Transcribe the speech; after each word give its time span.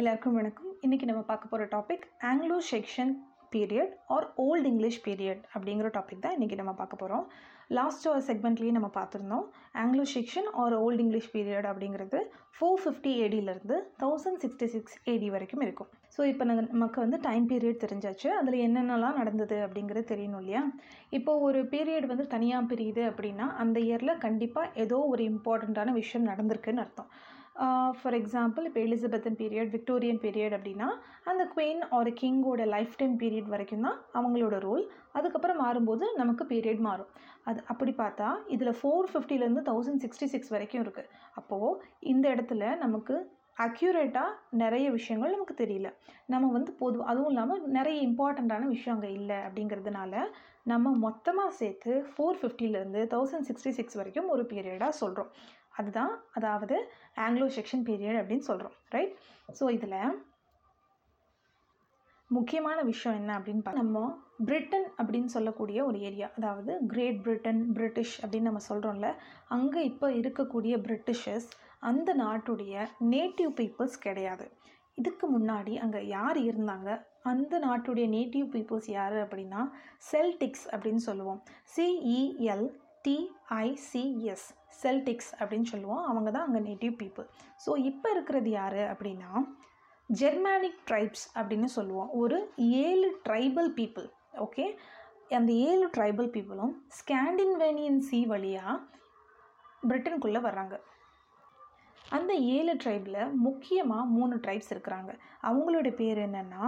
எல்லாருக்கும் 0.00 0.36
வணக்கம். 0.38 0.68
இன்றைக்கி 0.84 1.06
நம்ம 1.08 1.22
பார்க்க 1.30 1.50
போகிற 1.50 1.64
topic 1.72 2.04
Anglo 2.28 2.56
Saxon 2.70 3.10
period 3.54 3.90
or 4.14 4.26
old 4.44 4.68
English 4.70 4.98
period 5.06 5.42
அப்படிங்கிற 5.54 5.88
டாபிக் 5.96 6.22
தான் 6.24 6.36
இன்றைக்கி 6.36 6.56
நம்ம 6.60 6.72
பார்க்க 6.78 7.00
போகிறோம் 7.00 7.24
லாஸ்ட் 7.78 8.06
செக்மெண்ட்லேயே 8.28 8.72
நம்ம 8.76 8.88
பார்த்துருந்தோம். 8.96 9.44
Anglo 9.82 10.04
Saxon 10.14 10.48
or 10.62 10.76
old 10.84 11.02
English 11.04 11.28
period 11.34 11.68
அப்படிங்கிறது 11.70 12.20
ஃபோர் 12.56 12.80
ஃபிஃப்டி 12.84 13.12
ஏடியிலேருந்து 13.24 13.76
தௌசண்ட் 14.02 14.40
சிக்ஸ்டி 14.44 14.68
சிக்ஸ் 14.76 14.96
ஏடி 15.14 15.28
வரைக்கும் 15.34 15.64
இருக்கும். 15.66 15.90
ஸோ 16.16 16.22
இப்போ 16.32 16.46
நாங்கள் 16.50 16.70
நமக்கு 16.76 16.98
வந்து 17.04 17.20
டைம் 17.28 17.50
பீரியட் 17.52 17.84
தெரிஞ்சாச்சு. 17.84 18.30
அதில் 18.38 18.58
என்னென்னலாம் 18.68 19.20
நடந்தது 19.22 19.58
அப்படிங்கிறது 19.66 20.10
தெரியணும் 20.12 20.42
இல்லையா? 20.44 20.62
இப்போ 21.18 21.34
ஒரு 21.48 21.62
பீரியட் 21.74 22.08
வந்து 22.14 22.26
தனியாக 22.36 22.70
பிரியுது 22.72 23.04
அப்படின்னா 23.10 23.48
அந்த 23.64 23.78
இயரில் 23.90 24.22
கண்டிப்பாக 24.26 24.72
ஏதோ 24.86 25.00
ஒரு 25.12 25.24
இம்பார்ட்டண்ட்டான 25.34 25.94
விஷயம் 26.00 26.28
நடந்திருக்குன்னு 26.32 26.84
அர்த்தம். 26.86 27.12
ஃபார் 27.98 28.16
எக்ஸாம்பிள் 28.18 28.66
இப்போ 28.68 28.80
எலிசபெத்தன் 28.80 29.36
பீரியட் 29.40 29.70
விக்டோரியன் 29.74 30.20
பீரியட் 30.22 30.54
அப்படின்னா 30.56 30.88
அந்த 31.24 31.42
குவீன் 31.52 31.82
ஒரு 31.90 32.10
கிங்கோட 32.20 32.62
லைஃப் 32.66 32.96
டைம் 32.96 33.16
பீரியட் 33.22 33.52
வரைக்கும் 33.54 33.84
தான் 33.86 33.98
அவங்களோட 34.14 34.56
ரோல் 34.58 34.84
அதுக்கப்புறம் 35.12 35.60
மாறும்போது 35.64 36.04
நமக்கு 36.16 36.44
பீரியட் 36.44 36.82
மாறும். 36.88 37.10
அது 37.44 37.60
அப்படி 37.68 37.92
பார்த்தா 38.00 38.28
இதில் 38.54 38.78
ஃபோர் 38.80 39.10
ஃபிஃப்டிலேருந்து 39.12 39.64
தௌசண்ட் 39.70 40.02
சிக்ஸ்டி 40.04 40.28
சிக்ஸ் 40.34 40.52
வரைக்கும் 40.54 40.82
இருக்குது 40.84 41.10
அப்போது 41.34 41.78
இந்த 42.12 42.26
இடத்துல 42.34 42.64
நமக்கு 42.76 43.16
அக்யூரேட்டாக 43.66 44.36
நிறைய 44.62 44.86
விஷயங்கள் 44.90 45.34
நமக்கு 45.34 45.54
தெரியல. 45.54 45.88
நம்ம 46.26 46.50
வந்து 46.52 46.70
பொது 46.78 46.98
அதுவும் 47.10 47.30
இல்லாமல் 47.32 47.64
நிறைய 47.70 47.96
இம்பார்ட்டண்ட்டான 48.08 48.68
விஷயம் 48.68 48.96
அங்கே 48.96 49.10
இல்லை 49.20 49.38
அப்படிங்கிறதுனால 49.46 50.14
நம்ம 50.64 50.90
மொத்தமாக 51.04 51.52
சேர்த்து 51.60 51.92
ஃபோர் 52.10 52.38
ஃபிஃப்டிலேருந்து 52.40 53.00
தௌசண்ட் 53.14 53.46
சிக்ஸ்டி 53.48 53.72
சிக்ஸ் 53.78 53.98
வரைக்கும் 54.00 54.28
ஒரு 54.28 54.42
பீரியடாக 54.52 55.00
சொல்கிறோம் 55.02 55.32
அதுதான் 55.78 56.12
அதாவது 56.32 56.76
ஆங்கிலோ 57.16 57.48
செக்ஷன் 57.56 57.86
பீரியட் 57.88 58.20
அப்படின்னு 58.20 58.46
சொல்கிறோம் 58.50 58.76
ரைட் 58.88 59.14
ஸோ 59.60 59.70
இதில் 59.70 59.98
முக்கியமான 62.30 62.82
விஷயம் 62.82 63.16
என்ன 63.16 63.32
அப்படின்னு 63.38 63.62
பார்த்தா 63.64 63.82
நம்ம 63.82 64.02
பிரிட்டன் 64.44 64.86
அப்படின்னு 64.98 65.24
சொல்லக்கூடிய 65.24 65.78
ஒரு 65.84 65.98
ஏரியா 66.00 66.28
அதாவது 66.36 66.72
கிரேட் 66.86 67.18
பிரிட்டன் 67.22 67.60
பிரிட்டிஷ் 67.72 68.14
அப்படின்னு 68.22 68.48
நம்ம 68.50 68.62
சொல்கிறோம்ல 68.68 69.08
அங்கே 69.48 69.82
இப்போ 69.84 70.08
இருக்கக்கூடிய 70.12 70.76
பிரிட்டிஷர்ஸ் 70.78 71.48
அந்த 71.80 72.10
நாட்டுடைய 72.14 72.74
நேட்டிவ் 73.08 73.52
பீப்புள்ஸ் 73.60 73.96
கிடையாது. 73.98 74.44
இதுக்கு 74.94 75.26
முன்னாடி 75.38 75.74
அங்கே 75.76 76.06
யார் 76.06 76.38
இருந்தாங்க? 76.38 76.88
அந்த 77.22 77.58
நாட்டுடைய 77.58 78.06
நேட்டிவ் 78.08 78.46
பீப்புள்ஸ் 78.46 78.88
யார் 78.90 79.16
அப்படின்னா 79.16 79.60
செல்டிக்ஸ் 80.12 80.66
அப்படின்னு 80.70 81.02
சொல்லுவோம். 81.08 81.40
சிஇஎல் 81.76 82.66
டிஐசிஎஸ் 83.04 84.46
செல்டிக்ஸ் 84.82 85.32
அப்படின்னு 85.40 85.68
சொல்லுவோம். 85.72 86.04
அவங்க 86.10 86.28
தான் 86.36 86.46
அங்கே 86.46 86.60
நேட்டிவ் 86.68 86.94
பீப்புள் 87.02 87.26
ஸோ 87.64 87.70
இப்போ 87.90 88.08
இருக்கிறது 88.14 88.50
யார் 88.60 88.80
அப்படின்னா 88.92 89.30
ஜெர்மானிக் 90.20 90.80
ட்ரைப்ஸ் 90.88 91.26
அப்படின்னு 91.38 91.68
சொல்லுவோம். 91.76 92.08
ஒரு 92.22 92.38
ஏழு 92.86 93.08
ட்ரைபல் 93.26 93.70
பீப்புள் 93.78 94.08
ஓகே 94.46 94.64
அந்த 95.38 95.50
ஏழு 95.68 95.86
ட்ரைபல் 95.96 96.30
பீப்புளும் 96.36 96.72
ஸ்காண்டின்வேனியன் 97.00 98.00
சி 98.08 98.18
வழியாக 98.32 98.80
பிரிட்டனுக்குள்ளே 99.88 100.40
வர்றாங்க. 100.48 100.74
அந்த 102.16 102.32
ஏழு 102.56 102.72
ட்ரைபில் 102.82 103.20
முக்கியமாக 103.46 104.10
மூணு 104.16 104.34
ட்ரைப்ஸ் 104.44 104.72
இருக்கிறாங்க. 104.74 105.10
அவங்களோட 105.48 105.88
பேர் 106.00 106.20
என்னென்னா 106.26 106.64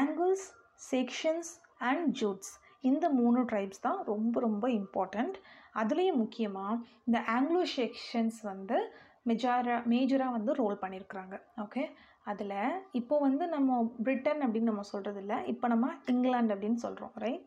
ஆங்கிள்ஸ் 0.00 0.46
செக்ஷன்ஸ் 0.92 1.50
அண்ட் 1.90 2.06
ஜூட்ஸ் 2.20 2.52
இந்த 2.90 3.06
மூணு 3.20 3.40
ட்ரைப்ஸ் 3.50 3.84
தான் 3.86 4.00
ரொம்ப 4.12 4.40
ரொம்ப 4.46 4.64
இம்பார்ட்டண்ட் 4.80 5.36
அதுலேயும் 5.76 6.16
முக்கியமாக 6.16 6.80
இந்த 7.04 7.18
ஆங்கிலோ 7.26 7.62
செக்ஷன்ஸ் 7.76 8.40
வந்து 8.42 8.78
மெஜாரா 9.26 9.76
மேஜராக 9.86 10.30
வந்து 10.30 10.52
ரோல் 10.52 10.82
பண்ணியிருக்கிறாங்க 10.82 11.36
ஓகே 11.60 11.84
அதில் 12.24 12.54
இப்போ 12.92 13.14
வந்து 13.18 13.44
நம்ம 13.46 13.70
பிரிட்டன் 14.02 14.42
அப்படின்னு 14.42 14.70
நம்ம 14.70 14.84
சொல்கிறது 14.84 15.20
இல்லை 15.20 15.38
இப்போ 15.46 15.66
நம்ம 15.68 15.88
இங்கிலாந்து 16.06 16.54
அப்படின்னு 16.54 16.80
சொல்கிறோம் 16.84 17.14
ரைட் 17.16 17.44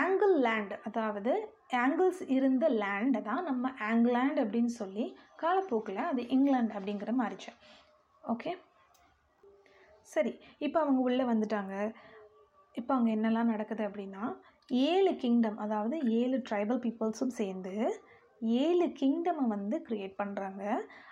ஆங்கிள் 0.00 0.34
லேண்ட் 0.40 0.74
அதாவது 0.86 1.32
ஆங்கிள்ஸ் 1.76 2.22
இருந்த 2.28 2.66
லேண்டை 2.82 3.20
தான் 3.22 3.42
நம்ம 3.44 3.70
ஆங்கிலாண்ட் 3.90 4.38
அப்படின்னு 4.40 4.72
சொல்லி 4.74 5.04
காலப்போக்கில் 5.36 6.08
அது 6.10 6.22
இங்கிலாந்து 6.28 6.74
அப்படிங்கிற 6.74 7.12
மாறிச்சு. 7.20 7.52
ஓகே 8.24 8.52
சரி. 10.08 10.32
இப்போ 10.58 10.78
அவங்க 10.80 11.00
உள்ளே 11.00 11.24
வந்துட்டாங்க. 11.24 11.74
இப்போ 12.74 12.92
அங்கே 12.94 13.10
என்னெல்லாம் 13.12 13.50
நடக்குது 13.50 13.82
அப்படின்னா 13.88 14.24
ஏழு 14.68 15.16
கிங்டம் 15.16 15.56
அதாவது 15.56 15.96
ஏழு 16.10 16.36
ட்ரைபல் 16.50 16.78
பீப்புள்ஸும் 16.78 17.36
சேர்ந்து 17.36 17.74
ஏழு 18.40 18.86
கிங்டமை 18.92 19.44
வந்து 19.48 19.76
க்ரியேட் 19.88 20.14
பண்ணுறாங்க 20.18 20.62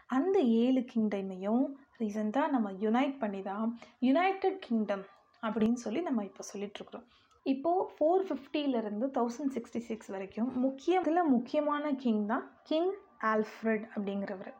அந்த 0.06 0.38
ஏழு 0.40 0.80
கிங்டமையும் 0.80 1.64
ரீசெண்டாக 2.00 2.48
நம்ம 2.50 2.70
யுனைட் 2.80 3.16
பண்ணி 3.18 3.42
தான் 3.42 3.78
யுனைடெட் 4.00 4.58
கிங்டம் 4.58 5.04
அப்படின்னு 5.42 5.72
சொல்லி 5.72 6.00
நம்ம 6.00 6.24
இப்போ 6.24 6.44
சொல்லிகிட்ருக்குறோம் 6.52 7.06
இப்போது 7.46 7.88
ஃபோர் 7.90 8.24
ஃபிஃப்டியிலேருந்து 8.28 9.06
தௌசண்ட் 9.06 9.52
சிக்ஸ்டி 9.52 9.78
சிக்ஸ் 9.78 10.08
வரைக்கும் 10.08 10.52
முக்கிய 10.56 11.00
இதில் 11.00 11.30
முக்கியமான 11.30 11.92
கிங் 11.94 12.26
தான் 12.26 12.50
கிங் 12.62 12.92
ஆல்ஃப்ரெட் 13.24 13.84
அப்படிங்கிறவர். 13.94 14.54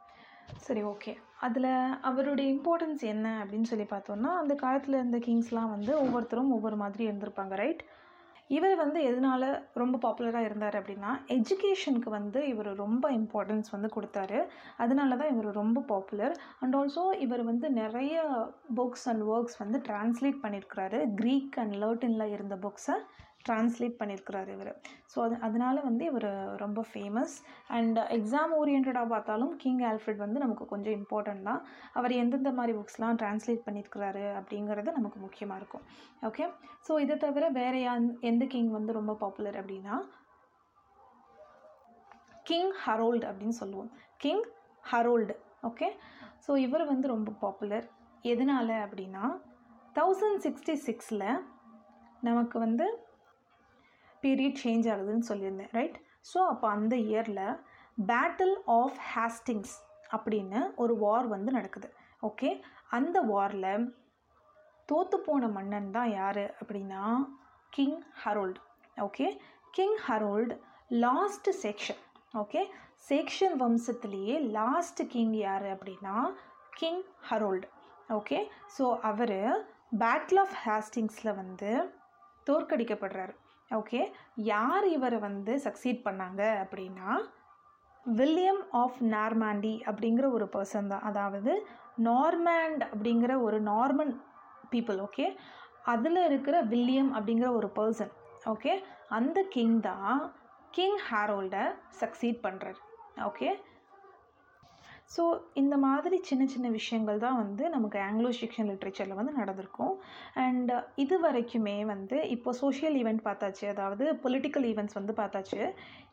சரி 0.57 0.83
ஓகே 0.83 1.17
அதில் 1.41 1.71
அவருடைய 2.01 2.53
இம்பார்ட்டன்ஸ் 2.53 3.03
என்ன 3.05 3.45
அப்படின்னு 3.45 3.63
சொல்லி 3.63 3.84
பார்த்தோன்னா 3.84 4.31
அந்த 4.37 4.55
காலத்தில் 4.55 4.95
இருந்த 4.95 5.19
கிங்ஸ்லாம் 5.19 5.71
வந்து 5.71 5.99
ஒவ்வொருத்தரும் 5.99 6.53
ஒவ்வொரு 6.53 6.77
மாதிரி 6.77 7.05
இருந்திருப்பாங்க 7.07 7.55
ரைட் 7.55 7.83
இவர் 8.51 8.75
வந்து 8.77 8.99
எதனால் 9.03 9.47
ரொம்ப 9.75 9.97
பாப்புலராக 9.99 10.45
இருந்தார் 10.45 10.75
அப்படின்னா 10.75 11.12
எஜுகேஷனுக்கு 11.29 12.09
வந்து 12.09 12.41
இவர் 12.49 12.71
ரொம்ப 12.75 13.11
இம்பார்ட்டன்ஸ் 13.11 13.71
வந்து 13.71 13.89
கொடுத்தாரு. 13.97 14.39
அதனால 14.77 15.17
தான் 15.17 15.33
இவர் 15.34 15.49
ரொம்ப 15.53 15.81
பாப்புலர் 15.89 16.34
அண்ட் 16.61 16.77
ஆல்சோ 16.77 17.05
இவர் 17.19 17.45
வந்து 17.45 17.71
நிறைய 17.71 18.15
புக்ஸ் 18.77 19.07
அண்ட் 19.09 19.25
ஒர்க்ஸ் 19.27 19.59
வந்து 19.59 19.81
டிரான்ஸ்லேட் 19.89 20.43
பண்ணியிருக்கிறாரு 20.43 21.01
க்ரீக் 21.15 21.57
அண்ட் 21.57 21.77
லர்டனில் 21.77 22.33
இருந்த 22.33 22.57
புக்ஸை 22.57 22.97
ட்ரான்ஸ்லேட் 23.47 23.97
பண்ணியிருக்கிறார் 24.01 24.51
இவர். 24.55 24.71
ஸோ 25.12 25.17
அது 25.25 25.37
அதனால் 25.47 25.81
வந்து 25.89 26.05
இவர் 26.11 26.29
ரொம்ப 26.65 26.81
ஃபேமஸ் 26.91 27.34
அண்ட் 27.77 27.99
எக்ஸாம் 28.17 28.53
ஓரியன்டாக 28.61 29.05
பார்த்தாலும் 29.15 29.53
கிங் 29.62 29.83
ஆல்ஃப்ரெட் 29.91 30.21
வந்து 30.25 30.43
நமக்கு 30.45 30.67
கொஞ்சம் 30.73 30.97
இம்பார்ட்டண்ட் 31.01 31.47
தான். 31.51 31.61
அவர் 31.99 32.15
எந்தெந்த 32.23 32.53
மாதிரி 32.59 32.75
புக்ஸ்லாம் 32.79 33.19
ட்ரான்ஸ்லேட் 33.23 33.65
பண்ணியிருக்கிறாரு 33.67 34.25
அப்படிங்கிறது 34.41 34.97
நமக்கு 34.99 35.21
முக்கியமாக 35.27 35.61
இருக்கும். 35.62 35.84
ஓகே 36.31 36.47
ஸோ 36.89 36.95
இதை 37.07 37.17
தவிர 37.27 37.49
வேறு 37.61 37.81
எந்த 38.31 38.45
கிங் 38.55 38.73
வந்து 38.79 38.99
ரொம்ப 39.01 39.15
பாப்புலர் 39.25 39.59
அப்படின்னா 39.63 39.97
கிங் 42.51 42.73
ஹரோல்டு 42.84 43.25
அப்படின்னு 43.28 43.57
சொல்லுவோம். 43.63 43.91
கிங் 44.25 44.45
ஹரோல்டு 44.93 45.34
ஓகே 45.69 45.89
ஸோ 46.45 46.53
இவர் 46.65 46.84
வந்து 46.91 47.07
ரொம்ப 47.13 47.31
பாப்புலர் 47.43 47.87
எதனால் 48.33 48.77
அப்படின்னா 48.84 49.25
தௌசண்ட் 49.97 50.41
சிக்ஸ்டி 50.45 50.75
சிக்ஸில் 50.87 51.25
நமக்கு 52.27 52.57
வந்து 52.65 52.87
பீரியட் 54.27 54.63
சேஞ்ச் 54.65 54.87
ஆகுதுன்னு 54.93 55.29
சொல்லியிருந்தேன் 55.31 55.73
ரைட் 55.73 55.99
ஸோ 56.33 56.39
அப்போ 56.53 56.67
அந்த 56.69 56.95
இயரில் 57.09 57.45
பேட்டில் 57.99 58.57
ஆஃப் 58.79 58.99
ஹேஸ்டிங்ஸ் 59.13 59.75
அப்படின்னு 60.13 60.61
ஒரு 60.77 60.95
வார் 60.97 61.27
வந்து 61.27 61.51
நடக்குது 61.53 61.89
ஓகே 62.23 62.51
அந்த 62.89 63.17
வாரில் 63.23 63.71
தோற்று 64.89 65.19
போன 65.21 65.47
மன்னன் 65.49 65.91
தான் 65.91 66.11
யார் 66.13 66.45
அப்படின்னா 66.61 67.03
king 67.73 68.01
Harold 68.25 68.61
okay 68.97 69.29
king 69.75 69.99
Harold 70.07 70.55
last 71.01 71.49
Saxon 71.63 72.03
okay 72.35 72.63
Saxon 73.09 73.57
வம்சத்துலேயே 73.63 74.37
last 74.51 75.03
king 75.09 75.35
யார் 75.37 75.67
அப்படின்னா 75.73 76.15
கிங் 76.73 77.03
ஹரோல்டு 77.31 77.67
ஓகே 78.11 78.39
ஸோ 78.77 78.85
அவர் 79.03 79.37
பேட்டில் 79.99 80.41
ஆஃப் 80.41 80.57
ஹேஸ்டிங்ஸில் 80.65 81.37
வந்து 81.37 81.71
தோற்கடிக்கப்படுறாரு. 82.47 83.35
ஓகே 83.71 84.12
யார் 84.34 84.87
இவரை 84.87 85.19
வந்து 85.19 85.59
சக்சீட் 85.65 86.04
பண்ணாங்க 86.04 86.43
அப்படின்னா 86.65 87.10
வில்லியம் 88.06 88.62
ஆஃப் 88.71 88.99
நார்மாண்டி 89.03 89.82
அப்படிங்கிற 89.87 90.31
ஒரு 90.31 90.47
பர்சன் 90.53 90.87
தான். 90.87 91.03
அதாவது 91.03 91.53
நார்மேண்ட் 92.03 92.82
அப்படிங்கிற 92.94 93.41
ஒரு 93.41 93.62
நார்மன் 93.62 94.13
பீப்புள் 94.71 95.01
ஓகே 95.01 95.36
அதில் 95.84 96.16
இருக்கிற 96.16 96.63
வில்லியம் 96.63 97.13
அப்படிங்கிற 97.15 97.48
ஒரு 97.54 97.68
பர்சன் 97.77 98.13
ஓகே 98.45 98.72
அந்த 99.09 99.42
கிங் 99.48 99.80
தான் 99.80 100.33
கிங் 100.71 100.98
ஹாரோல்டை 101.10 101.65
சக்சீட் 102.01 102.39
பண்ணுறாரு 102.42 102.78
ஓகே 103.24 103.48
ஸோ 105.11 105.23
இந்த 105.61 105.75
மாதிரி 105.85 106.17
சின்ன 106.29 106.45
சின்ன 106.53 106.67
விஷயங்கள் 106.77 107.19
தான் 107.25 107.39
வந்து 107.43 107.65
நமக்கு 107.75 107.99
ஆங்கிலோ 108.07 108.31
செக்ஷன் 108.39 108.69
லிட்ரேச்சரில் 108.71 109.19
வந்து 109.19 109.33
நடந்திருக்கும். 109.41 109.93
அண்ட் 110.45 110.73
இது 111.05 111.17
வரைக்குமே 111.25 111.77
வந்து 111.93 112.17
இப்போ 112.35 112.53
சோஷியல் 112.63 112.97
ஈவெண்ட் 113.03 113.23
பார்த்தாச்சு. 113.29 113.65
அதாவது 113.75 114.07
பொலிட்டிக்கல் 114.25 114.67
ஈவெண்ட்ஸ் 114.73 114.99
வந்து 115.01 115.15
பார்த்தாச்சு. 115.21 115.61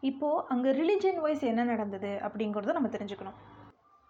இப்போது 0.09 0.43
அங்கே 0.55 0.73
ரிலிஜன் 0.81 1.19
வைஸ் 1.25 1.45
என்ன 1.51 1.65
நடந்தது 1.73 2.11
அப்படிங்கிறத 2.27 2.77
நம்ம 2.79 2.91
தெரிஞ்சுக்கணும். 2.97 3.39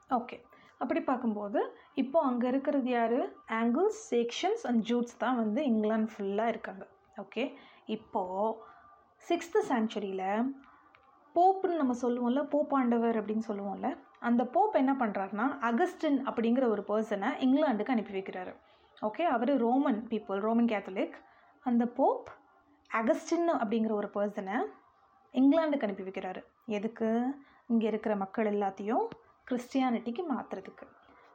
ஓகே 0.09 0.37
அப்படி 0.81 1.01
பார்க்கும்போது 1.09 1.59
இப்போது 2.01 2.27
அங்கே 2.29 2.47
இருக்கிறது 2.51 2.89
யார்? 2.97 3.19
ஆங்கிள்ஸ் 3.61 3.99
செக்ஷன்ஸ் 4.13 4.63
அண்ட் 4.69 4.83
ஜூட்ஸ் 4.89 5.21
தான் 5.23 5.39
வந்து 5.43 5.59
இங்கிலாந்து 5.71 6.13
ஃபுல்லாக 6.13 6.53
இருக்காங்க. 6.53 6.83
ஓகே 7.23 7.43
இப்போது 7.95 8.53
சிக்ஸ்த்து 9.23 9.59
சென்ச்சுரியில் 9.71 10.27
போப்புன்னு 11.35 11.81
நம்ம 11.81 11.93
சொல்லுவோம்ல 12.01 12.41
போப்பாண்டவர் 12.53 13.17
அப்படின்னு 13.19 13.45
சொல்லுவோம்ல 13.49 13.89
அந்த 14.27 14.43
போப் 14.45 14.75
என்ன 14.81 14.93
பண்ணுறாருனா 14.99 15.45
அகஸ்டின் 15.69 16.19
அப்படிங்கிற 16.29 16.65
ஒரு 16.73 16.83
பர்சனை 16.91 17.29
இங்கிலாந்துக்கு 17.45 17.93
அனுப்பி 17.95 18.13
வைக்கிறாரு. 18.17 18.53
ஓகே 19.01 19.23
அவர் 19.35 19.51
ரோமன் 19.63 19.99
பீப்புள் 20.11 20.39
ரோமன் 20.45 20.71
கேத்தலிக் 20.73 21.15
அந்த 21.65 21.83
போப் 21.99 22.29
அகஸ்டின் 22.89 23.49
அப்படிங்கிற 23.61 23.91
ஒரு 23.91 24.09
பர்சனை 24.13 24.57
இங்கிலாந்துக்கு 25.33 25.87
அனுப்பி 25.87 26.05
வைக்கிறாரு. 26.07 26.41
எதுக்கு? 26.77 27.09
இங்கே 27.67 27.87
இருக்கிற 27.87 28.15
மக்கள் 28.15 28.49
எல்லாத்தையும் 28.53 29.05
கிறிஸ்டியானிட்டிக்கு 29.49 30.23
மாற்றுறதுக்கு 30.31 30.85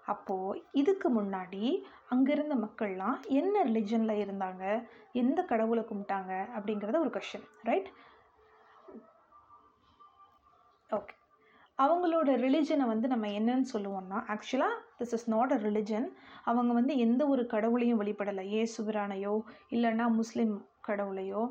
அப்போது 0.07 0.61
இதுக்கு 0.73 1.09
முன்னாடி 1.17 1.65
அங்கே 2.09 2.33
இருந்த 2.33 2.55
மக்கள்லாம் 2.55 3.17
என்ன 3.41 3.65
ரிலிஜனில் 3.65 4.21
இருந்தாங்க? 4.25 4.65
எந்த 5.23 5.43
கடவுளை 5.43 5.85
கும்பிட்டாங்க? 5.91 6.33
அப்படிங்கிறத 6.57 6.99
ஒரு 7.05 7.13
கொஷின் 7.17 7.47
ரைட் 7.71 7.91
ஓகே 10.91 11.15
அவங்களோட 11.79 12.31
ரிலிஜனை 12.45 12.85
வந்து 12.91 13.07
நம்ம 13.13 13.27
என்னன்னு 13.39 13.67
சொல்லுவோம்னா 13.73 14.19
ஆக்சுவலாக 14.35 14.79
this 14.99 15.15
is 15.17 15.29
not 15.35 15.53
a 15.57 15.59
religion 15.67 16.07
அவங்க 16.45 16.73
வந்து 16.79 16.95
எந்த 17.07 17.23
ஒரு 17.33 17.43
கடவுளையும் 17.55 18.01
வழிபடலை. 18.03 18.45
ஏசுபிரானையோ 18.61 19.35
இல்லைன்னா 19.75 20.07
முஸ்லீம் 20.21 20.55
கடவுளையோ 20.89 21.43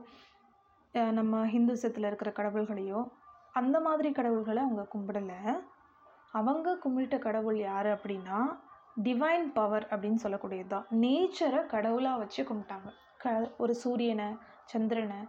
நம்ம 1.20 1.40
ஹிந்துசத்தில் 1.54 2.08
இருக்கிற 2.10 2.30
கடவுள்களையோ 2.40 3.02
அந்த 3.56 3.78
மாதிரி 3.88 4.10
கடவுள்களை 4.20 4.62
அவங்க 4.66 4.84
கும்பிடலை. 4.94 5.40
அவங்க 6.32 6.78
கும்பிட்ட 6.84 7.16
கடவுள் 7.26 7.58
யார் 7.70 7.90
அப்படின்னா 7.96 8.40
டிவைன் 9.06 9.48
பவர் 9.58 9.86
அப்படின்னு 9.92 10.24
சொல்லக்கூடியது 10.24 10.72
தான். 10.74 10.86
நேச்சரை 11.04 11.62
கடவுளாக 11.74 12.22
வச்சு 12.24 12.42
கும்பிட்டாங்க. 12.44 12.90
க 13.24 13.26
ஒரு 13.64 13.74
சூரியனை 13.84 14.28
சந்திரனை 14.74 15.20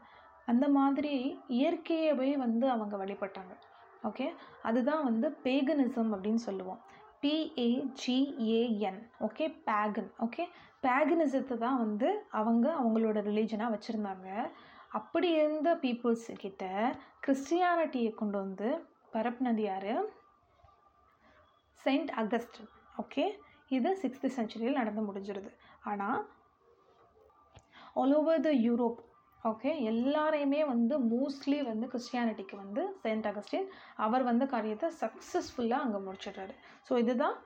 அந்த 0.47 0.67
மாதிரி 0.77 1.15
இயற்கையவே 1.59 2.31
வந்து 2.45 2.67
அவங்க 2.75 2.95
வழிபட்டாங்க. 3.03 3.55
ஓகே 4.03 4.27
அதுதான் 4.63 5.05
வந்து 5.05 5.29
பேகனிசம் 5.45 6.11
அப்படின்னு 6.15 6.43
சொல்லுவோம். 6.49 6.81
P A G A N 7.23 9.01
okay 9.27 9.47
pagan 9.69 10.11
okay 10.27 10.45
பேகனிசத்தை 10.83 11.57
தான் 11.59 11.81
வந்து 11.85 12.09
அவங்க 12.41 12.67
அவங்களோட 12.83 13.19
ரிலீஜனாக 13.29 13.75
வச்சுருந்தாங்க. 13.75 14.29
அப்படி 14.99 15.29
இருந்த 15.31 15.71
பீப்புள்ஸ் 15.75 16.29
கிட்ட 16.45 16.65
கிறிஸ்டியானிட்டியை 17.27 18.13
கொண்டு 18.15 18.39
வந்து 18.39 18.69
பரப்புனது 19.15 19.63
யார்? 19.71 19.93
செயின்ட் 21.85 22.13
அகஸ்டின் 22.23 22.73
ஓகே 23.03 23.25
இது 23.77 23.91
சிக்ஸ்த்து 24.03 24.29
செஞ்சுரியில் 24.37 24.79
நடந்து 24.81 25.03
முடிஞ்சிருது. 25.09 25.51
ஆனால் 25.83 26.21
all 27.95 28.15
over 28.15 28.41
the 28.41 28.51
Europe 28.67 29.01
okay 29.45 29.71
எல்லாரையுமே 29.91 30.61
வந்து 30.71 30.95
மோஸ்ட்லி 31.13 31.59
வந்து 31.69 31.87
கிறிஸ்டியானிட்டிக்கு 31.93 32.57
வந்து 32.63 32.83
செயின்ட் 33.03 33.29
அகஸ்டின் 33.31 33.69
அவர் 34.05 34.25
வந்து 34.31 34.45
காரியத்தை 34.55 34.89
சக்ஸஸ்ஃபுல்லாக 35.03 35.85
அங்கே 35.85 36.01
முடிச்சிடுறாரு. 36.07 36.55
ஸோ 36.89 36.93
இதுதான் 37.03 37.37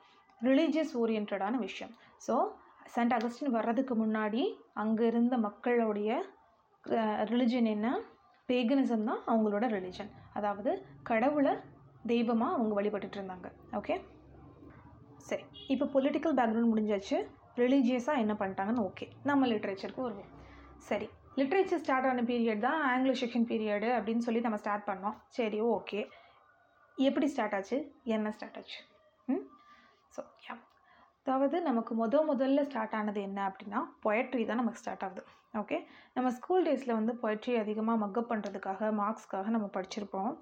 ரிலீஜியஸ் 0.40 0.94
ஓரியன்டான 1.02 1.58
விஷயம். 1.66 1.92
ஸோ 2.26 2.36
செயின்ட் 2.94 3.14
அகஸ்டின் 3.16 3.54
வர்றதுக்கு 3.58 3.94
முன்னாடி 4.04 4.42
அங்கே 4.82 5.04
இருந்த 5.12 5.34
மக்களுடைய 5.48 6.10
ரிலிஜன் 7.32 7.68
என்ன? 7.74 7.88
பேகனிசம் 8.48 9.06
தான் 9.10 9.22
அவங்களோட 9.30 9.64
ரிலிஜன் 9.76 10.10
அதாவது 10.38 10.70
கடவுளை 11.10 11.52
தெய்வமாக 12.12 12.54
அவங்க 12.56 12.72
வழிபட்டுட்டு 12.78 13.18
இருந்தாங்க. 13.18 13.48
ஓகே 13.78 13.94
சரி 15.28 15.44
இப்போ 15.72 15.86
பொலிட்டிக்கல் 15.96 16.36
பேக்ரவுண்ட் 16.38 16.72
முடிஞ்சாச்சு. 16.74 17.18
ரிலீஜியஸாக 17.62 18.22
என்ன 18.24 18.34
பண்ணிட்டாங்கன்னு 18.40 18.86
ஓகே 18.90 19.06
நம்ம 19.30 19.46
லிட்ரேச்சருக்கு 19.52 20.06
வருவோம். 20.06 20.30
சரி 20.88 21.08
லிட்ரேச்சர் 21.38 21.82
ஸ்டார்ட் 21.82 22.06
ஆன 22.08 22.22
பீரியட் 22.30 22.64
தான் 22.66 22.80
ஆங்கிலோ 22.88 23.14
செக்ஷன் 23.20 23.46
பீரியடு 23.50 23.88
அப்படின்னு 23.98 24.24
சொல்லி 24.26 24.40
நம்ம 24.46 24.58
ஸ்டார்ட் 24.62 24.88
பண்ணோம். 24.88 25.16
சரி 25.36 25.58
ஓகே 25.76 26.00
எப்படி 26.98 27.26
ஸ்டார்ட் 27.34 27.54
ஆச்சு? 27.58 27.76
என்ன 28.16 28.32
ஸ்டார்ட் 28.36 28.58
ஆச்சு? 28.60 28.80
ம்? 29.28 29.44
ஸோ 30.14 30.22
யா 30.46 30.54
அதாவது 31.22 31.56
நமக்கு 31.68 31.92
முத 32.00 32.20
முதல்ல 32.30 32.62
ஸ்டார்ட் 32.68 32.96
ஆனது 32.98 33.20
என்ன 33.28 33.40
அப்படின்னா 33.50 33.80
பொயட்ரி 34.04 34.44
தான் 34.46 34.60
நமக்கு 34.62 34.82
ஸ்டார்ட் 34.82 35.04
ஆகுது. 35.06 35.22
ஓகே 35.60 35.78
நம்ம 36.16 36.28
ஸ்கூல் 36.38 36.66
டேஸில் 36.68 36.98
வந்து 36.98 37.12
பொயட்ரி 37.22 37.54
அதிகமாக 37.62 38.02
மக்கப் 38.04 38.30
பண்ணுறதுக்காக 38.32 38.90
மார்க்ஸ்க்காக 39.02 39.50
நம்ம 39.56 39.68
படிச்சிருப்போம். 39.76 40.32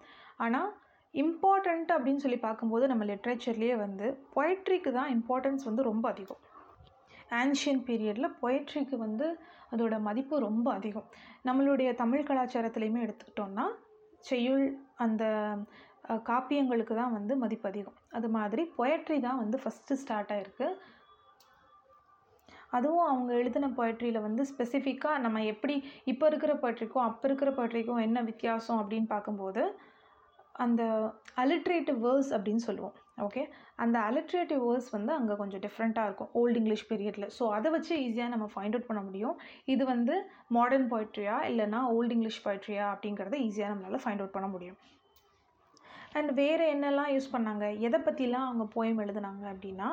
ஆனால் 0.44 0.70
இம்பார்ட்டண்ட் 1.14 1.90
அப்படின்னு 1.96 2.22
சொல்லி 2.25 2.38
பார்க்கும்போது 2.46 2.84
நம்ம 2.86 3.04
லிட்ரேச்சர்லேயே 3.04 3.76
வந்து 3.86 4.06
பொயட்ரிக்கு 4.36 4.90
தான் 4.98 5.10
இம்பார்ட்டன்ஸ் 5.16 5.64
வந்து 5.70 5.82
ரொம்ப 5.90 6.04
அதிகம். 6.14 6.43
ஆன்ஷியன் 7.31 7.82
பீரியடில் 7.88 8.37
பொயட்ரிக்கு 8.43 8.97
வந்து 8.97 9.27
அதோட 9.73 9.94
மதிப்பு 10.09 10.37
ரொம்ப 10.38 10.67
அதிகம். 10.73 11.09
நம்மளுடைய 11.49 11.91
தமிழ் 11.94 12.29
கலாச்சாரத்துலேயுமே 12.29 13.03
எடுத்துக்கிட்டோம்னா 13.06 13.67
செய்யுள் 14.25 14.65
அந்த 14.97 15.25
காப்பியங்களுக்கு 16.31 16.94
தான் 16.94 17.17
வந்து 17.19 17.32
மதிப்பு 17.37 17.67
அதிகம். 17.71 17.99
அது 18.19 18.29
மாதிரி 18.29 18.62
பொயட்ரி 18.79 19.19
தான் 19.27 19.41
வந்து 19.43 19.56
ஃபஸ்ட்டு 19.62 19.99
ஸ்டார்ட் 20.03 20.32
ஆகிருக்கு 20.37 20.69
அதுவும் 22.77 23.06
அவங்க 23.11 23.31
எழுதின 23.35 23.69
பொயட்ரியில் 23.79 24.25
வந்து 24.27 24.43
ஸ்பெசிஃபிக்காக 24.50 25.23
நம்ம 25.25 25.38
எப்படி 25.53 25.75
இப்போ 26.05 26.25
இருக்கிற 26.27 26.53
பொயட்ரிக்கும் 26.55 27.06
அப்போ 27.06 27.25
இருக்கிற 27.29 27.50
பொயட்ரிக்கும் 27.50 28.05
என்ன 28.06 28.19
வித்தியாசம் 28.23 28.81
அப்படின்னு 28.82 29.09
பார்க்கும்போது 29.15 29.62
அந்த 30.64 30.82
அலிட்ரேட்டிவ் 31.42 31.98
வேர்ஸ் 32.06 32.30
அப்படின்னு 32.36 32.62
சொல்லுவோம். 32.68 32.94
ஓகே 33.26 33.42
அந்த 33.84 33.96
அலிட்ரேட்டிவ் 34.08 34.62
வேர்ஸ் 34.66 34.88
வந்து 34.96 35.12
அங்கே 35.18 35.34
கொஞ்சம் 35.40 35.62
டிஃப்ரெண்ட்டாக 35.64 36.08
இருக்கும். 36.08 36.30
ஓல்டு 36.40 36.58
இங்கிலீஷ் 36.60 36.86
பீரியடில் 36.90 37.26
ஸோ 37.38 37.44
அதை 37.56 37.68
வச்சு 37.74 37.92
ஈஸியாக 38.06 38.32
நம்ம 38.34 38.46
ஃபைண்ட் 38.54 38.74
அவுட் 38.76 38.88
பண்ண 38.90 39.02
முடியும். 39.08 39.36
இது 39.74 39.82
வந்து 39.92 40.14
மாடர்ன் 40.56 40.88
போய்ட்ரியா 40.92 41.36
இல்லைனா 41.50 41.80
ஓல்டு 41.96 42.14
இங்கிலீஷ் 42.16 42.42
போய்ட்ரியா 42.46 42.86
அப்படிங்கிறத 42.94 43.38
ஈஸியாக 43.48 43.72
நம்மளால் 43.72 44.04
ஃபைண்ட் 44.04 44.22
அவுட் 44.22 44.36
பண்ண 44.36 44.48
முடியும். 44.54 44.78
அண்ட் 46.18 46.30
வேறு 46.40 46.64
என்னெல்லாம் 46.74 47.10
யூஸ் 47.14 47.32
பண்ணாங்க? 47.34 47.66
எதை 47.86 47.98
பற்றிலாம் 48.06 48.48
அவங்க 48.48 48.66
போயம் 48.76 49.02
எழுதுனாங்க 49.04 49.44
அப்படின்னா 49.54 49.90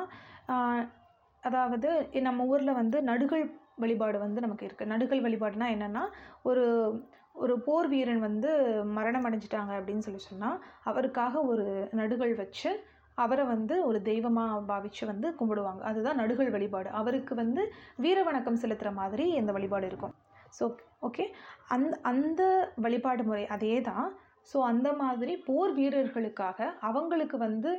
அதாவது 1.43 1.89
நம்ம 2.27 2.45
ஊரில் 2.51 2.77
வந்து 2.81 2.97
நடுகள் 3.09 3.43
வழிபாடு 3.83 4.17
வந்து 4.23 4.39
நமக்கு 4.45 4.65
இருக்குது 4.67 4.91
நடுகள் 4.91 5.21
வழிபாடுனா 5.25 5.67
என்னென்னா 5.75 6.03
ஒரு 6.49 6.63
ஒரு 7.37 7.53
போர் 7.65 7.87
வீரன் 7.93 8.21
வந்து 8.27 8.51
மரணம் 8.97 9.25
அடைஞ்சிட்டாங்க 9.27 9.71
அப்படின்னு 9.79 10.05
சொல்லி 10.05 10.21
சொன்னால் 10.27 10.61
அவருக்காக 10.89 11.41
ஒரு 11.51 11.65
நடுகள் 11.99 12.33
வச்சு 12.35 12.69
அவரை 13.17 13.43
வந்து 13.45 13.75
ஒரு 13.89 13.99
தெய்வமாக 14.09 14.57
பாவித்து 14.71 15.03
வந்து 15.11 15.27
கும்பிடுவாங்க. 15.39 15.81
அதுதான் 15.89 16.19
நடுகள் 16.21 16.49
வழிபாடு. 16.55 16.89
அவருக்கு 16.99 17.33
வந்து 17.35 17.61
வீர 18.03 18.17
வணக்கம் 18.23 18.61
செலுத்துகிற 18.63 18.91
மாதிரி 19.01 19.25
இந்த 19.39 19.51
வழிபாடு 19.57 19.87
இருக்கும். 19.91 20.13
ஸோ 20.57 20.65
ஓகே 21.07 21.25
அந்த 21.75 21.93
அந்த 22.11 22.41
வழிபாடு 22.85 23.23
முறை 23.23 23.43
அதே 23.55 23.75
தான் 23.89 24.07
ஸோ 24.51 24.57
அந்த 24.71 24.89
மாதிரி 25.01 25.33
போர் 25.47 25.71
வீரர்களுக்காக 25.77 26.67
அவங்களுக்கு 26.89 27.37
வந்து 27.45 27.71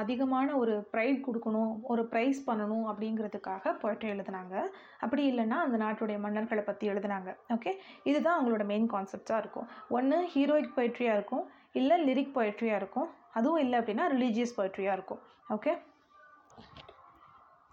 அதிகமான 0.00 0.48
ஒரு 0.62 0.74
ப்ரைட் 0.92 1.20
கொடுக்கணும் 1.26 1.72
ஒரு 1.92 2.02
ப்ரைஸ் 2.12 2.40
பண்ணணும் 2.48 2.84
அப்படிங்கிறதுக்காக 2.90 3.74
போய்ட்டு 3.82 4.12
எழுதுனாங்க. 4.14 4.54
அப்படி 5.04 5.22
இல்லைன்னா 5.32 5.58
அந்த 5.66 5.78
நாட்டுடைய 5.84 6.18
மன்னர்களை 6.24 6.64
பற்றி 6.66 6.90
எழுதுனாங்க. 6.92 7.32
ஓகே 7.56 7.72
இதுதான் 8.10 8.36
அவங்களோட 8.38 8.66
மெயின் 8.72 8.90
கான்செப்டாக 8.94 9.42
இருக்கும். 9.44 9.68
ஒன்று 9.98 10.18
ஹீரோயிக் 10.34 10.76
பொய்ட்ரியாக 10.78 11.18
இருக்கும். 11.18 11.44
இல்லை 11.80 11.98
லிரிக் 12.08 12.36
பொய்ட்ரியாக 12.38 12.80
இருக்கும். 12.82 13.08
அதுவும் 13.38 13.62
இல்லை 13.64 13.78
அப்படின்னா 13.80 14.06
ரிலீஜியஸ் 14.14 14.58
பொய்ட்ரியாக 14.58 14.98
இருக்கும். 14.98 15.22
ஓகே 15.56 15.72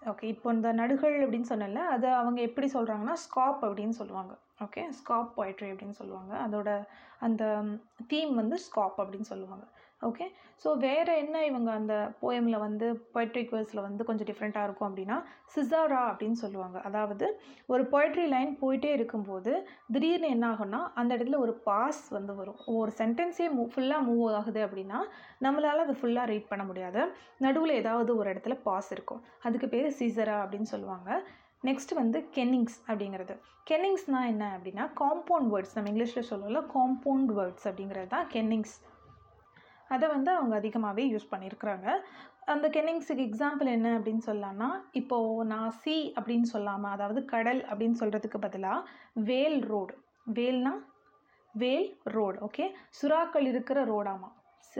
ஓகே 0.06 0.22
இப்போ 0.22 0.52
இந்த 0.52 0.72
நடுகள் 0.72 1.16
அப்படின்னு 1.24 1.48
சொன்னேன்ல 1.48 1.74
அதை 1.74 2.10
அவங்க 2.10 2.40
எப்படி 2.40 2.70
சொல்கிறாங்கன்னா 2.72 3.14
ஸ்காப் 3.24 3.60
அப்படின்னு 3.60 3.90
சொல்லுவாங்க. 3.90 4.38
ஓகே 4.64 4.82
ஸ்காப் 5.00 5.28
பொயட்ரி 5.36 5.68
அப்படின்னு 5.72 5.90
சொல்லுவாங்க. 5.90 6.32
அதோட 6.46 6.86
அந்த 7.20 7.62
தீம் 8.06 8.34
வந்து 8.34 8.56
ஸ்காப் 8.56 8.98
அப்படின்னு 8.98 9.28
சொல்லுவாங்க. 9.32 9.64
ஓகே 10.02 10.26
ஸோ 10.62 10.68
வேறு 10.84 11.12
என்ன 11.22 11.36
இவங்க 11.44 11.70
அந்த 11.70 11.94
போயமில் 12.20 12.62
வந்து 12.64 12.86
பொய்ட்ரிக் 13.14 13.52
வேர்ஸில் 13.54 13.82
வந்து 13.86 14.02
கொஞ்சம் 14.04 14.28
டிஃப்ரெண்ட்டாக 14.30 14.66
இருக்கும் 14.66 14.88
அப்படின்னா 14.88 15.16
சிசாரா 15.54 16.00
அப்படின்னு 16.10 16.38
சொல்லுவாங்க. 16.42 16.78
அதாவது 16.88 17.26
ஒரு 17.66 17.82
பொய்ட்ரி 17.92 18.24
லைன் 18.34 18.52
போயிட்டே 18.62 18.90
இருக்கும்போது 18.98 19.52
திடீர்னு 19.92 20.28
என்ன 20.28 20.46
ஆகும்னா 20.52 20.80
அந்த 20.94 21.10
இடத்துல 21.16 21.38
ஒரு 21.38 21.54
பாஸ் 21.68 22.02
வந்து 22.10 22.34
வரும். 22.34 22.58
ஒரு 22.80 22.92
சென்டென்ஸே 23.00 23.48
மூ 23.56 23.64
ஃபுல்லாக 23.74 24.06
மூவ் 24.08 24.24
ஆகுது 24.40 24.62
அப்படின்னா 24.66 25.00
நம்மளால் 25.46 25.84
அதை 25.86 25.96
ஃபுல்லாக 26.00 26.30
ரீட் 26.32 26.50
பண்ண 26.52 26.64
முடியாது. 26.64 27.02
நடுவில் 27.38 27.78
ஏதாவது 27.82 28.10
ஒரு 28.16 28.28
இடத்துல 28.32 28.56
பாஸ் 28.68 28.90
இருக்கும். 28.92 29.22
அதுக்கு 29.42 29.68
பேர் 29.68 29.96
சிசரா 30.00 30.38
அப்படின்னு 30.44 30.70
சொல்லுவாங்க. 30.74 31.10
நெக்ஸ்ட் 31.64 31.94
வந்து 32.02 32.18
கென்னிங்ஸ் 32.36 32.78
அப்படிங்கிறது. 32.88 33.34
கென்னிங்ஸ்னால் 33.70 34.30
என்ன 34.32 34.44
அப்படின்னா 34.56 34.84
காம்பவுண்ட் 35.00 35.50
வேர்ட்ஸ் 35.54 35.74
நம்ம 35.76 35.90
இங்கிலீஷில் 35.92 36.30
சொல்லல 36.30 36.62
காம்பவுண்ட் 36.76 37.32
வேர்ட்ஸ் 37.38 37.66
அப்படிங்கிறது 37.70 38.08
தான் 38.14 38.28
கென்னிங்ஸ் 38.36 38.76
அதை 39.90 40.06
வந்து 40.08 40.30
அவங்க 40.30 40.54
அதிகமாகவே 40.56 41.04
யூஸ் 41.12 41.30
பண்ணியிருக்கிறாங்க 41.32 41.88
அந்த 42.44 42.66
கென்னிங்ஸுக்கு 42.68 43.22
எக்ஸாம்பிள் 43.28 43.68
என்ன 43.68 43.88
அப்படின்னு 43.98 44.22
சொல்லலாம்னா 44.26 44.68
இப்போது 44.92 45.46
நான் 45.46 45.72
சி 45.80 45.96
அப்படின்னு 46.20 46.48
சொல்லாமல் 46.54 46.90
அதாவது 46.90 47.20
கடல் 47.24 47.60
அப்படின்னு 47.70 47.96
சொல்கிறதுக்கு 48.02 48.38
பதிலாக 48.40 48.88
வேல் 49.30 49.60
ரோடு. 49.72 49.94
வேல்னா? 50.34 50.74
வேல் 51.54 51.88
ரோடு 52.16 52.38
ஓகே 52.46 52.66
சுறாக்கள் 52.98 53.46
இருக்கிற 53.52 53.78
ரோடாமா 53.84 54.28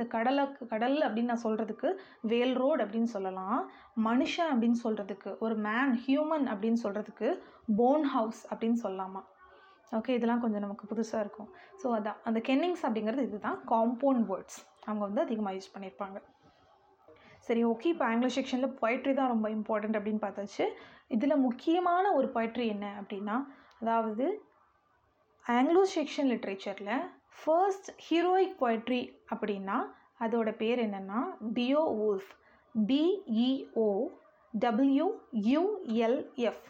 கடலை 0.08 0.42
கடல் 0.72 0.96
அப்படின்னு 1.06 1.30
நான் 1.32 1.44
சொல்கிறதுக்கு 1.44 1.88
வேல் 2.32 2.54
ரோடு 2.54 2.80
அப்படின்னு 2.84 3.10
சொல்லலாம். 3.14 3.60
மனுஷன் 4.04 4.50
அப்படின்னு 4.52 4.78
சொல்கிறதுக்கு 4.84 5.30
ஒரு 5.38 5.54
மேன் 5.66 5.94
ஹியூமன் 6.04 6.46
அப்படின்னு 6.52 6.80
சொல்கிறதுக்கு 6.82 7.28
போன் 7.76 8.06
ஹவுஸ் 8.14 8.42
அப்படின்னு 8.52 8.78
சொல்லலாமா 8.82 9.22
ஓகே 9.92 10.12
இதெல்லாம் 10.18 10.42
கொஞ்சம் 10.42 10.60
நமக்கு 10.60 10.84
புதுசாக 10.90 11.22
இருக்கும். 11.24 11.48
ஸோ 11.80 11.86
அதான். 11.96 12.18
அந்த 12.24 12.38
கென்னிங்ஸ் 12.48 12.84
அப்படிங்கிறது 12.86 13.24
இதுதான். 13.28 13.58
காம்பவுண்ட் 13.68 14.24
வேர்ட்ஸ் 14.30 14.58
அவங்க 14.90 15.04
வந்து 15.06 15.24
அதிகமாக 15.26 15.56
யூஸ் 15.56 15.72
பண்ணியிருப்பாங்க 15.74 16.18
சரி 17.46 17.62
ஓகே 17.64 17.90
இப்போ 17.92 18.04
ஆங்கிலோ 18.04 18.30
செக்ஷனில் 18.36 18.76
பொயட்ரி 18.80 19.12
தான் 19.14 19.32
ரொம்ப 19.32 19.46
இம்பார்ட்டண்ட் 19.50 19.98
அப்படின்னு 19.98 20.22
பார்த்தாச்சு. 20.24 20.64
இதில் 21.08 21.42
முக்கியமான 21.46 22.04
ஒரு 22.12 22.28
பொயட்ரி 22.34 22.66
என்ன 22.66 22.86
அப்படின்னா 23.00 23.36
அதாவது 23.80 24.26
ஆங்கிலோ 25.44 25.82
செக்ஷன் 25.94 26.30
லிட்ரேச்சரில் 26.32 26.94
ஃபர்ஸ்ட் 27.38 27.88
ஹீரோயிக் 28.06 28.56
பொயட்ரி 28.60 29.02
அப்படின்னா 29.32 29.76
அதோட 30.20 30.48
பேர் 30.56 30.80
என்னென்னா 30.86 31.20
Beowulf 32.06 32.30
B E O 32.74 33.88
W 34.54 35.06
U L F 35.50 36.66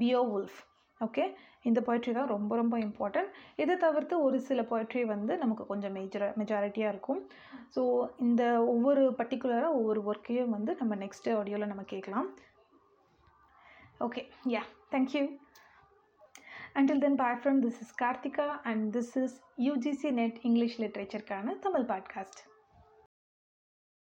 Beowulf 0.36 0.58
okay 1.00 1.34
இந்த 1.62 1.80
பொயட்ரி 1.80 2.12
தான் 2.12 2.26
ரொம்ப 2.26 2.56
ரொம்ப 2.56 2.78
இம்பார்ட்டண்ட் 2.78 3.30
இதை 3.56 3.76
தவிர்த்து 3.76 4.22
ஒரு 4.22 4.40
சில 4.40 4.62
பொயட்ரி 4.62 5.04
வந்து 5.04 5.38
நமக்கு 5.38 5.66
கொஞ்சம் 5.66 5.94
மேஜர 5.96 6.32
மெஜாரிட்டியாக 6.36 6.88
இருக்கும். 6.88 7.20
ஸோ 7.74 8.06
இந்த 8.18 8.64
ஒவ்வொரு 8.64 9.14
பர்டிகுலராக 9.18 9.72
ஒவ்வொரு 9.72 10.02
ஒர்க்கையும் 10.02 10.48
வந்து 10.48 10.74
நம்ம 10.74 10.94
நெக்ஸ்ட் 10.94 11.30
ஆடியோவில் 11.36 11.66
நம்ம 11.66 11.82
கேட்கலாம். 11.82 12.28
Okay 14.00 14.24
yeah 14.48 14.62
thank you 14.90 15.24
until 16.74 16.98
then 16.98 17.14
bye 17.14 17.40
from 17.44 17.56
this 17.62 17.80
is 17.80 17.94
Karthika 18.02 18.60
and 18.62 18.96
this 18.96 19.14
is 19.24 19.36
UGC 19.58 20.10
NET 20.10 20.38
English 20.42 20.80
லிட்ரேச்சருக்கான 20.80 21.58
Tamil 21.58 21.82
podcast 21.82 22.40